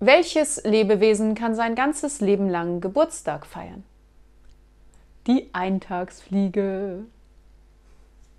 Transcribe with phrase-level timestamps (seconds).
[0.00, 3.84] Welches Lebewesen kann sein ganzes Leben lang Geburtstag feiern?
[5.26, 7.06] Die Eintagsfliege.